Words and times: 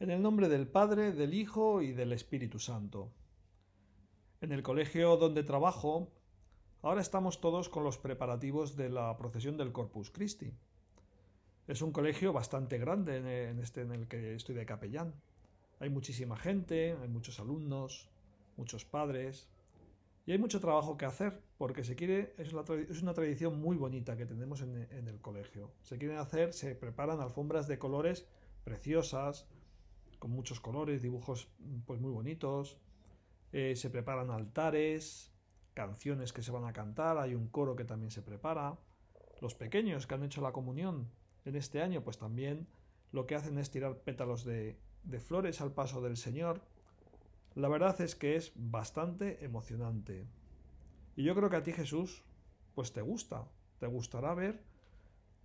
En 0.00 0.10
el 0.12 0.22
nombre 0.22 0.48
del 0.48 0.68
Padre, 0.68 1.10
del 1.10 1.34
Hijo 1.34 1.82
y 1.82 1.90
del 1.90 2.12
Espíritu 2.12 2.60
Santo. 2.60 3.10
En 4.40 4.52
el 4.52 4.62
colegio 4.62 5.16
donde 5.16 5.42
trabajo, 5.42 6.12
ahora 6.82 7.00
estamos 7.00 7.40
todos 7.40 7.68
con 7.68 7.82
los 7.82 7.98
preparativos 7.98 8.76
de 8.76 8.90
la 8.90 9.16
procesión 9.16 9.56
del 9.56 9.72
Corpus 9.72 10.12
Christi. 10.12 10.52
Es 11.66 11.82
un 11.82 11.90
colegio 11.90 12.32
bastante 12.32 12.78
grande 12.78 13.16
en 13.48 13.58
este 13.58 13.80
en 13.80 13.90
el 13.90 14.06
que 14.06 14.36
estoy 14.36 14.54
de 14.54 14.66
capellán. 14.66 15.14
Hay 15.80 15.90
muchísima 15.90 16.36
gente, 16.36 16.96
hay 17.02 17.08
muchos 17.08 17.40
alumnos, 17.40 18.08
muchos 18.56 18.84
padres, 18.84 19.48
y 20.26 20.30
hay 20.32 20.38
mucho 20.38 20.60
trabajo 20.60 20.96
que 20.96 21.06
hacer, 21.06 21.42
porque 21.56 21.82
se 21.82 21.96
quiere, 21.96 22.34
es 22.38 22.52
una, 22.52 23.14
tradición 23.14 23.60
muy 23.60 23.76
bonita 23.76 24.16
que 24.16 24.26
tenemos 24.26 24.60
en, 24.60 24.86
en, 24.92 25.08
el 25.08 25.20
colegio. 25.20 25.72
Se 25.82 25.98
quieren 25.98 26.18
hacer, 26.18 26.52
se 26.52 26.76
preparan 26.76 27.20
alfombras 27.20 27.66
de 27.66 27.80
colores 27.80 28.28
preciosas, 28.62 29.48
con 30.18 30.30
muchos 30.30 30.60
colores, 30.60 31.02
dibujos 31.02 31.48
pues 31.86 32.00
muy 32.00 32.10
bonitos. 32.10 32.78
Eh, 33.52 33.76
se 33.76 33.90
preparan 33.90 34.30
altares, 34.30 35.32
canciones 35.74 36.32
que 36.32 36.42
se 36.42 36.52
van 36.52 36.64
a 36.64 36.72
cantar, 36.72 37.18
hay 37.18 37.34
un 37.34 37.48
coro 37.48 37.76
que 37.76 37.84
también 37.84 38.10
se 38.10 38.22
prepara. 38.22 38.78
Los 39.40 39.54
pequeños 39.54 40.06
que 40.06 40.14
han 40.14 40.24
hecho 40.24 40.40
la 40.40 40.52
comunión 40.52 41.10
en 41.44 41.56
este 41.56 41.82
año, 41.82 42.02
pues 42.02 42.18
también 42.18 42.66
lo 43.12 43.26
que 43.26 43.34
hacen 43.34 43.58
es 43.58 43.70
tirar 43.70 43.98
pétalos 43.98 44.44
de, 44.44 44.78
de 45.04 45.20
flores 45.20 45.60
al 45.60 45.72
paso 45.72 46.00
del 46.00 46.16
Señor. 46.16 46.60
La 47.54 47.68
verdad 47.68 48.00
es 48.00 48.14
que 48.14 48.36
es 48.36 48.52
bastante 48.54 49.44
emocionante. 49.44 50.26
Y 51.16 51.24
yo 51.24 51.34
creo 51.34 51.50
que 51.50 51.56
a 51.56 51.62
ti 51.62 51.72
Jesús, 51.72 52.22
pues 52.74 52.92
te 52.92 53.00
gusta, 53.00 53.48
te 53.78 53.86
gustará 53.86 54.34
ver 54.34 54.62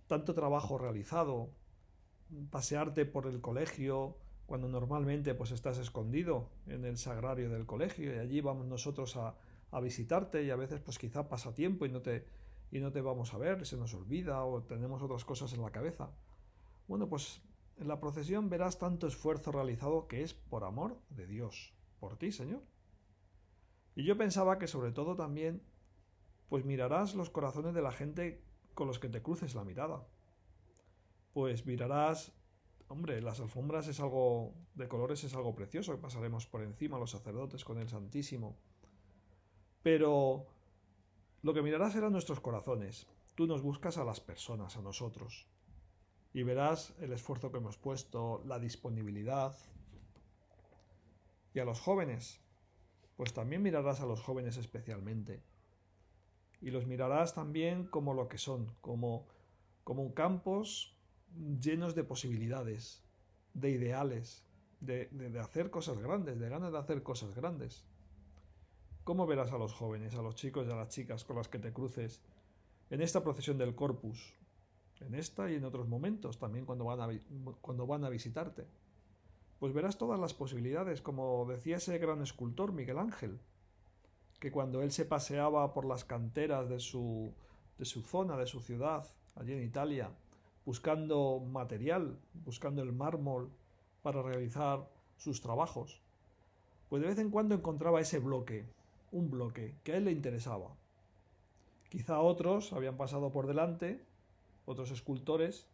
tanto 0.06 0.34
trabajo 0.34 0.78
realizado, 0.78 1.50
pasearte 2.50 3.06
por 3.06 3.26
el 3.26 3.40
colegio, 3.40 4.16
cuando 4.46 4.68
normalmente 4.68 5.34
pues 5.34 5.50
estás 5.50 5.78
escondido 5.78 6.50
en 6.66 6.84
el 6.84 6.98
sagrario 6.98 7.48
del 7.50 7.66
colegio 7.66 8.14
y 8.14 8.18
allí 8.18 8.40
vamos 8.40 8.66
nosotros 8.66 9.16
a, 9.16 9.34
visitarte 9.82 10.44
y 10.44 10.50
a 10.50 10.56
veces 10.56 10.80
pues 10.80 10.98
quizá 10.98 11.28
pasa 11.28 11.52
tiempo 11.52 11.84
y 11.84 11.88
no 11.88 12.00
te 12.00 12.28
y 12.70 12.78
no 12.78 12.92
te 12.92 13.00
vamos 13.00 13.34
a 13.34 13.38
ver, 13.38 13.66
se 13.66 13.76
nos 13.76 13.92
olvida 13.92 14.44
o 14.44 14.62
tenemos 14.62 15.02
otras 15.02 15.24
cosas 15.24 15.52
en 15.52 15.62
la 15.62 15.70
cabeza. 15.70 16.10
Bueno, 16.86 17.08
pues 17.08 17.42
en 17.76 17.88
la 17.88 17.98
procesión 17.98 18.48
verás 18.48 18.78
tanto 18.78 19.08
esfuerzo 19.08 19.50
realizado 19.50 20.06
que 20.06 20.22
es 20.22 20.32
por 20.32 20.62
amor 20.62 20.96
de 21.10 21.26
Dios, 21.26 21.74
por 21.98 22.16
ti, 22.16 22.30
Señor. 22.30 22.62
Y 23.96 24.04
yo 24.04 24.16
pensaba 24.16 24.58
que 24.58 24.68
sobre 24.68 24.92
todo 24.92 25.16
también 25.16 25.62
pues 26.48 26.64
mirarás 26.64 27.14
los 27.14 27.30
corazones 27.30 27.74
de 27.74 27.82
la 27.82 27.92
gente 27.92 28.42
con 28.74 28.86
los 28.86 28.98
que 28.98 29.08
te 29.08 29.22
cruces 29.22 29.54
la 29.54 29.64
mirada. 29.64 30.06
Pues 31.32 31.66
mirarás 31.66 32.32
Hombre, 32.88 33.20
las 33.22 33.40
alfombras 33.40 33.88
es 33.88 33.98
algo 34.00 34.52
de 34.74 34.88
colores, 34.88 35.24
es 35.24 35.34
algo 35.34 35.54
precioso 35.54 35.92
que 35.92 36.02
pasaremos 36.02 36.46
por 36.46 36.62
encima 36.62 36.98
los 36.98 37.12
sacerdotes 37.12 37.64
con 37.64 37.78
el 37.78 37.88
Santísimo. 37.88 38.56
Pero 39.82 40.46
lo 41.42 41.54
que 41.54 41.62
mirarás 41.62 41.94
serán 41.94 42.12
nuestros 42.12 42.40
corazones. 42.40 43.06
Tú 43.34 43.46
nos 43.46 43.62
buscas 43.62 43.96
a 43.96 44.04
las 44.04 44.20
personas, 44.20 44.76
a 44.76 44.82
nosotros. 44.82 45.46
Y 46.32 46.42
verás 46.42 46.94
el 47.00 47.12
esfuerzo 47.12 47.50
que 47.50 47.58
hemos 47.58 47.78
puesto, 47.78 48.42
la 48.44 48.58
disponibilidad. 48.58 49.56
Y 51.54 51.60
a 51.60 51.64
los 51.64 51.80
jóvenes, 51.80 52.40
pues 53.16 53.32
también 53.32 53.62
mirarás 53.62 54.00
a 54.00 54.06
los 54.06 54.20
jóvenes 54.20 54.56
especialmente. 54.56 55.42
Y 56.60 56.70
los 56.70 56.86
mirarás 56.86 57.34
también 57.34 57.86
como 57.86 58.14
lo 58.14 58.28
que 58.28 58.38
son, 58.38 58.74
como, 58.80 59.26
como 59.84 60.14
campos 60.14 60.93
llenos 61.60 61.94
de 61.94 62.04
posibilidades, 62.04 63.02
de 63.54 63.70
ideales, 63.70 64.44
de, 64.80 65.06
de, 65.06 65.38
hacer 65.40 65.70
cosas 65.70 65.98
grandes, 65.98 66.38
de 66.38 66.48
ganas 66.48 66.72
de 66.72 66.78
hacer 66.78 67.02
cosas 67.02 67.34
grandes. 67.34 67.84
¿Cómo 69.04 69.26
verás 69.26 69.52
a 69.52 69.58
los 69.58 69.72
jóvenes, 69.72 70.14
a 70.14 70.22
los 70.22 70.34
chicos 70.34 70.66
y 70.66 70.72
a 70.72 70.76
las 70.76 70.88
chicas 70.88 71.24
con 71.24 71.36
las 71.36 71.48
que 71.48 71.58
te 71.58 71.72
cruces 71.72 72.22
en 72.90 73.00
esta 73.00 73.22
procesión 73.22 73.58
del 73.58 73.74
corpus? 73.74 74.34
En 75.00 75.14
esta 75.14 75.50
y 75.50 75.56
en 75.56 75.64
otros 75.64 75.88
momentos, 75.88 76.38
también 76.38 76.64
cuando 76.64 76.84
van 76.84 77.00
a, 77.00 77.08
cuando 77.60 77.86
van 77.86 78.04
a 78.04 78.08
visitarte. 78.08 78.66
Pues 79.58 79.72
verás 79.72 79.98
todas 79.98 80.20
las 80.20 80.34
posibilidades, 80.34 81.02
como 81.02 81.46
decía 81.46 81.76
ese 81.76 81.98
gran 81.98 82.22
escultor 82.22 82.72
Miguel 82.72 82.98
Ángel, 82.98 83.40
que 84.38 84.52
cuando 84.52 84.82
él 84.82 84.92
se 84.92 85.04
paseaba 85.04 85.72
por 85.72 85.84
las 85.84 86.04
canteras 86.04 86.68
de 86.68 86.80
su, 86.80 87.34
de 87.78 87.84
su 87.84 88.02
zona, 88.02 88.36
de 88.36 88.46
su 88.46 88.60
ciudad, 88.60 89.06
allí 89.34 89.52
en 89.52 89.62
Italia, 89.62 90.10
buscando 90.64 91.40
material, 91.40 92.18
buscando 92.44 92.82
el 92.82 92.92
mármol 92.92 93.50
para 94.02 94.22
realizar 94.22 94.88
sus 95.16 95.40
trabajos, 95.40 96.00
pues 96.88 97.02
de 97.02 97.08
vez 97.08 97.18
en 97.18 97.30
cuando 97.30 97.54
encontraba 97.54 98.00
ese 98.00 98.18
bloque, 98.18 98.66
un 99.12 99.30
bloque 99.30 99.74
que 99.82 99.92
a 99.92 99.96
él 99.96 100.06
le 100.06 100.12
interesaba. 100.12 100.74
Quizá 101.88 102.20
otros 102.20 102.72
habían 102.72 102.96
pasado 102.96 103.30
por 103.30 103.46
delante, 103.46 104.00
otros 104.66 104.90
escultores, 104.90 105.68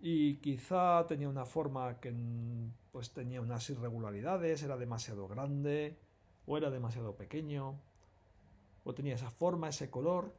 y 0.00 0.36
quizá 0.36 1.06
tenía 1.06 1.28
una 1.28 1.44
forma 1.44 1.98
que 2.00 2.14
pues 2.92 3.10
tenía 3.10 3.40
unas 3.40 3.68
irregularidades, 3.68 4.62
era 4.62 4.76
demasiado 4.76 5.28
grande, 5.28 5.98
o 6.46 6.56
era 6.56 6.70
demasiado 6.70 7.14
pequeño, 7.16 7.74
o 8.84 8.94
tenía 8.94 9.16
esa 9.16 9.30
forma, 9.30 9.68
ese 9.68 9.90
color, 9.90 10.32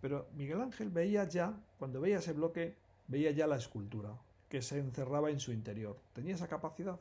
pero 0.00 0.26
Miguel 0.34 0.60
Ángel 0.60 0.90
veía 0.90 1.24
ya, 1.28 1.54
cuando 1.82 2.00
veía 2.00 2.18
ese 2.18 2.32
bloque, 2.32 2.76
veía 3.08 3.32
ya 3.32 3.48
la 3.48 3.56
escultura, 3.56 4.16
que 4.48 4.62
se 4.62 4.78
encerraba 4.78 5.32
en 5.32 5.40
su 5.40 5.50
interior. 5.50 5.98
Tenía 6.12 6.36
esa 6.36 6.46
capacidad. 6.46 7.00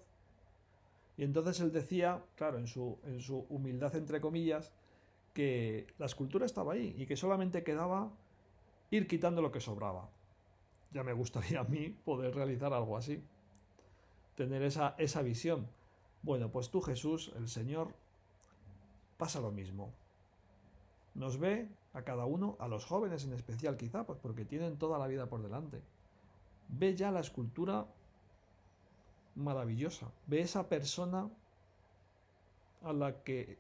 Y 1.18 1.24
entonces 1.24 1.60
él 1.60 1.72
decía, 1.72 2.24
claro, 2.36 2.58
en 2.58 2.66
su, 2.66 2.98
en 3.06 3.22
su 3.22 3.46
humildad 3.50 3.96
entre 3.96 4.20
comillas, 4.20 4.72
que 5.36 5.86
la 6.00 6.08
escultura 6.08 6.48
estaba 6.48 6.74
ahí 6.74 6.96
y 6.98 7.06
que 7.06 7.16
solamente 7.16 7.64
quedaba 7.64 8.12
ir 8.90 9.08
quitando 9.08 9.44
lo 9.44 9.52
que 9.52 9.60
sobraba. 9.60 10.10
Ya 10.92 11.04
me 11.04 11.14
gustaría 11.14 11.60
a 11.60 11.66
mí 11.66 11.96
poder 12.04 12.34
realizar 12.34 12.74
algo 12.74 12.98
así, 12.98 13.24
tener 14.34 14.64
esa, 14.64 14.96
esa 14.98 15.22
visión. 15.22 15.68
Bueno, 16.24 16.52
pues 16.52 16.72
tú 16.72 16.82
Jesús, 16.82 17.32
el 17.36 17.50
Señor, 17.50 17.94
pasa 19.18 19.42
lo 19.42 19.52
mismo. 19.52 19.94
Nos 21.14 21.38
ve 21.38 21.70
a 21.94 22.04
cada 22.04 22.26
uno, 22.26 22.56
a 22.60 22.68
los 22.68 22.86
jóvenes 22.86 23.26
en 23.26 23.34
especial 23.34 23.78
quizá, 23.78 24.06
pues 24.06 24.20
porque 24.20 24.46
tienen 24.46 24.78
toda 24.78 24.98
la 24.98 25.08
vida 25.08 25.28
por 25.28 25.42
delante. 25.42 25.82
Ve 26.70 26.96
ya 26.96 27.12
la 27.12 27.20
escultura 27.20 27.86
maravillosa. 29.36 30.12
Ve 30.28 30.42
esa 30.42 30.70
persona 30.70 31.30
a 32.84 32.94
la 32.94 33.24
que 33.24 33.58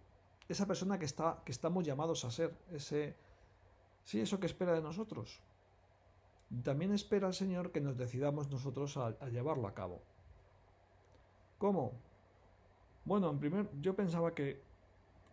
esa 0.48 0.66
persona 0.66 0.98
que 0.98 1.06
está 1.06 1.42
que 1.46 1.52
estamos 1.52 1.86
llamados 1.86 2.26
a 2.26 2.32
ser, 2.32 2.56
ese 2.72 3.16
sí, 4.04 4.20
eso 4.22 4.40
que 4.40 4.48
espera 4.48 4.74
de 4.74 4.82
nosotros. 4.82 5.42
También 6.64 6.92
espera 6.92 7.28
el 7.28 7.34
Señor 7.34 7.72
que 7.72 7.80
nos 7.80 7.98
decidamos 7.98 8.50
nosotros 8.50 8.98
a, 8.98 9.12
llevarlo 9.30 9.68
a 9.68 9.74
cabo. 9.74 10.02
¿Cómo? 11.58 11.94
Bueno, 13.06 13.30
en 13.30 13.40
primer 13.40 13.70
yo 13.82 13.96
pensaba 13.96 14.34
que 14.34 14.62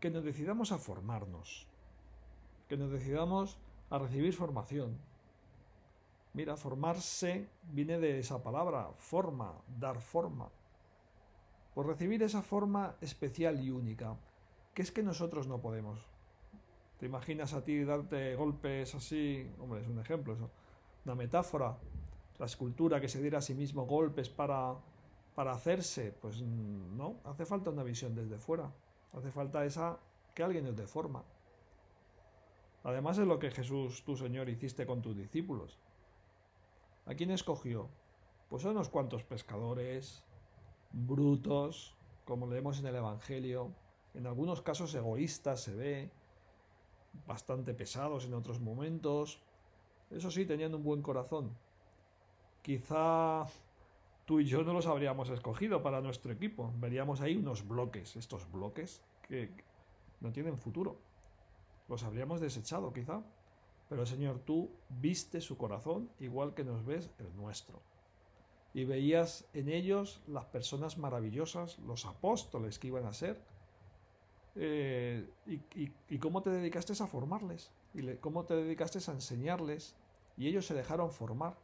que 0.00 0.10
nos 0.10 0.22
decidamos 0.22 0.70
a 0.70 0.78
formarnos 0.78 1.67
que 2.68 2.76
nos 2.76 2.90
decidamos 2.90 3.58
a 3.90 3.98
recibir 3.98 4.34
formación. 4.34 4.98
Mira, 6.34 6.56
formarse 6.56 7.48
viene 7.62 7.98
de 7.98 8.18
esa 8.18 8.42
palabra, 8.42 8.90
forma, 8.98 9.54
dar 9.66 10.00
forma. 10.00 10.48
Por 11.74 11.86
recibir 11.86 12.22
esa 12.22 12.42
forma 12.42 12.96
especial 13.00 13.60
y 13.60 13.70
única, 13.70 14.16
que 14.74 14.82
es 14.82 14.92
que 14.92 15.02
nosotros 15.02 15.48
no 15.48 15.60
podemos. 15.60 15.98
¿Te 16.98 17.06
imaginas 17.06 17.54
a 17.54 17.64
ti 17.64 17.84
darte 17.84 18.34
golpes 18.34 18.94
así? 18.94 19.50
Hombre, 19.58 19.80
es 19.80 19.88
un 19.88 20.00
ejemplo 20.00 20.34
eso. 20.34 20.50
Una 21.04 21.14
metáfora. 21.14 21.78
La 22.38 22.46
escultura 22.46 23.00
que 23.00 23.08
se 23.08 23.20
diera 23.20 23.38
a 23.38 23.42
sí 23.42 23.54
mismo 23.54 23.86
golpes 23.86 24.28
para, 24.28 24.74
para 25.34 25.52
hacerse. 25.52 26.12
Pues 26.20 26.42
no, 26.42 27.16
hace 27.24 27.46
falta 27.46 27.70
una 27.70 27.82
visión 27.82 28.14
desde 28.14 28.38
fuera. 28.38 28.70
Hace 29.12 29.30
falta 29.30 29.64
esa 29.64 29.98
que 30.34 30.42
alguien 30.42 30.64
nos 30.64 30.76
deforma. 30.76 31.24
Además 32.88 33.18
es 33.18 33.26
lo 33.26 33.38
que 33.38 33.50
Jesús, 33.50 34.02
tu 34.02 34.16
Señor, 34.16 34.48
hiciste 34.48 34.86
con 34.86 35.02
tus 35.02 35.14
discípulos. 35.14 35.78
¿A 37.04 37.12
quién 37.12 37.30
escogió? 37.30 37.90
Pues 38.48 38.64
a 38.64 38.70
unos 38.70 38.88
cuantos 38.88 39.24
pescadores, 39.24 40.24
brutos, 40.90 41.94
como 42.24 42.46
leemos 42.46 42.80
en 42.80 42.86
el 42.86 42.96
Evangelio, 42.96 43.74
en 44.14 44.26
algunos 44.26 44.62
casos 44.62 44.94
egoístas 44.94 45.60
se 45.60 45.74
ve, 45.74 46.10
bastante 47.26 47.74
pesados 47.74 48.24
en 48.24 48.32
otros 48.32 48.58
momentos. 48.58 49.42
Eso 50.10 50.30
sí, 50.30 50.46
tenían 50.46 50.74
un 50.74 50.82
buen 50.82 51.02
corazón. 51.02 51.54
Quizá 52.62 53.44
tú 54.24 54.40
y 54.40 54.46
yo 54.46 54.62
no 54.62 54.72
los 54.72 54.86
habríamos 54.86 55.28
escogido 55.28 55.82
para 55.82 56.00
nuestro 56.00 56.32
equipo. 56.32 56.72
Veríamos 56.78 57.20
ahí 57.20 57.36
unos 57.36 57.68
bloques, 57.68 58.16
estos 58.16 58.50
bloques 58.50 59.02
que 59.28 59.52
no 60.20 60.32
tienen 60.32 60.56
futuro 60.56 61.06
los 61.88 62.04
habríamos 62.04 62.40
desechado 62.40 62.92
quizá. 62.92 63.22
Pero 63.88 64.04
Señor, 64.04 64.40
tú 64.40 64.70
viste 64.88 65.40
su 65.40 65.56
corazón 65.56 66.10
igual 66.20 66.54
que 66.54 66.64
nos 66.64 66.84
ves 66.84 67.10
el 67.18 67.34
nuestro. 67.36 67.80
y 68.74 68.84
veías 68.84 69.46
en 69.54 69.70
ellos 69.70 70.20
las 70.26 70.44
personas 70.44 70.98
maravillosas, 70.98 71.78
los 71.80 72.04
apóstoles 72.04 72.78
que 72.78 72.88
iban 72.88 73.06
a 73.06 73.14
ser, 73.14 73.42
eh, 74.54 75.26
y, 75.46 76.18
cómo 76.18 76.42
te 76.42 76.50
dedicaste 76.50 76.92
a 76.92 77.06
formarles, 77.06 77.72
y 77.94 78.14
cómo 78.16 78.44
te 78.44 78.54
dedicaste 78.54 78.98
a 79.10 79.14
enseñarles, 79.14 79.96
y 80.36 80.48
ellos 80.48 80.66
se 80.66 80.74
dejaron 80.74 81.10
formar, 81.10 81.56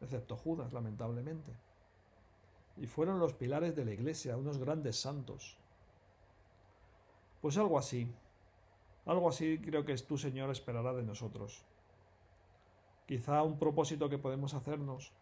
excepto 0.00 0.36
Judas, 0.36 0.72
lamentablemente. 0.72 1.52
Y 2.76 2.86
fueron 2.86 3.18
los 3.20 3.32
pilares 3.32 3.74
de 3.76 3.84
la 3.84 3.92
iglesia, 3.92 4.36
unos 4.36 4.58
grandes 4.58 4.96
santos. 4.96 5.56
Pues 7.40 7.56
algo 7.56 7.78
así, 7.78 8.12
algo 9.06 9.28
así 9.28 9.58
creo 9.58 9.84
que 9.84 9.96
tu 9.96 10.18
Señor 10.18 10.50
esperará 10.50 10.92
de 10.92 11.04
nosotros. 11.04 11.64
Quizá 13.06 13.42
un 13.42 13.58
propósito 13.58 14.08
que 14.08 14.18
podemos 14.18 14.54
hacernos 14.54 15.12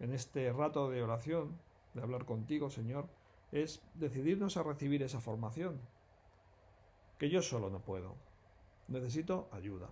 en 0.00 0.12
este 0.12 0.52
rato 0.52 0.90
de 0.90 1.02
oración, 1.02 1.56
de 1.94 2.02
hablar 2.02 2.24
contigo, 2.24 2.68
Señor, 2.68 3.06
es 3.52 3.82
decidirnos 3.94 4.56
a 4.56 4.64
recibir 4.64 5.02
esa 5.02 5.20
formación, 5.20 5.78
que 7.18 7.30
yo 7.30 7.42
solo 7.42 7.70
no 7.70 7.80
puedo. 7.80 8.16
Necesito 8.88 9.48
ayuda. 9.52 9.88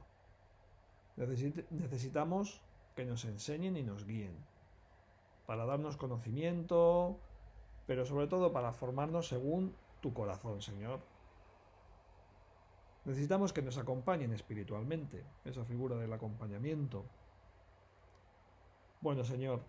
necesitamos 1.17 2.61
que 2.97 3.05
nos 3.05 3.25
enseñen 3.25 3.77
y 3.77 3.83
nos 3.83 4.05
guíen, 4.05 4.35
para 5.47 5.67
darnos 5.67 5.97
conocimiento, 5.97 7.19
pero 7.87 8.05
sobre 8.05 8.27
todo 8.27 8.53
para 8.53 8.73
formarnos 8.73 9.29
según 9.29 9.75
tu 10.01 10.13
corazón, 10.13 10.63
Señor. 10.63 11.01
Necesitamos 13.05 13.53
que 13.53 13.63
nos 13.63 13.79
acompañen 13.79 14.33
espiritualmente, 14.33 15.25
esa 15.45 15.65
figura 15.65 15.97
del 15.97 16.13
acompañamiento. 16.13 17.05
Bueno, 19.01 19.25
Señor, 19.25 19.63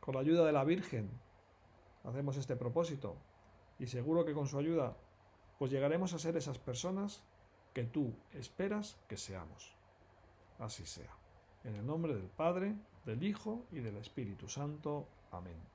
con 0.00 0.14
la 0.14 0.20
ayuda 0.20 0.44
de 0.44 0.52
la 0.52 0.64
Virgen 0.64 1.10
hacemos 2.04 2.36
este 2.36 2.54
propósito 2.56 3.16
y 3.78 3.86
seguro 3.86 4.24
que 4.24 4.34
con 4.34 4.46
su 4.46 4.58
ayuda 4.58 4.96
pues 5.58 5.70
llegaremos 5.70 6.12
a 6.12 6.18
ser 6.18 6.36
esas 6.36 6.58
personas 6.58 7.24
que 7.72 7.84
tú 7.84 8.14
esperas 8.32 8.96
que 9.08 9.16
seamos. 9.16 9.74
Así 10.58 10.86
sea. 10.86 11.16
En 11.64 11.74
el 11.74 11.86
nombre 11.86 12.14
del 12.14 12.28
Padre, 12.28 12.76
del 13.04 13.22
Hijo 13.22 13.66
y 13.72 13.80
del 13.80 13.96
Espíritu 13.96 14.48
Santo. 14.48 15.08
Amén. 15.32 15.73